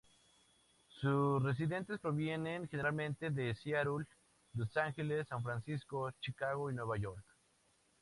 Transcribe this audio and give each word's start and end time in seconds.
Sus 0.99 1.43
residentes 1.43 1.99
provienen 1.99 2.67
generalmente 2.69 3.29
de 3.29 3.53
Seattle, 3.53 4.07
Los 4.55 4.75
Ángeles, 4.75 5.27
San 5.27 5.43
Francisco, 5.43 6.09
Chicago 6.19 6.71
y 6.71 6.73
Nueva 6.73 6.97
York. 6.97 7.23